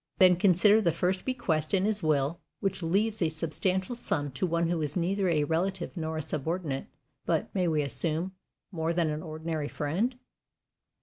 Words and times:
Then 0.17 0.35
consider 0.35 0.81
the 0.81 0.91
first 0.91 1.25
bequest 1.25 1.75
in 1.75 1.85
his 1.85 2.01
will, 2.01 2.39
which 2.59 2.81
leaves 2.81 3.21
a 3.21 3.29
substantial 3.29 3.93
sum 3.93 4.31
to 4.31 4.47
one 4.47 4.67
who 4.67 4.79
was 4.79 4.97
neither 4.97 5.29
a 5.29 5.43
relative 5.43 5.95
nor 5.95 6.17
a 6.17 6.23
subordinate, 6.23 6.87
but 7.27 7.53
may 7.53 7.67
we 7.67 7.83
assume 7.83 8.31
more 8.71 8.93
than 8.93 9.11
an 9.11 9.21
ordinary 9.21 9.67
friend? 9.67 10.15